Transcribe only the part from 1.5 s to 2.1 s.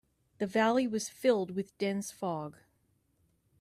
with dense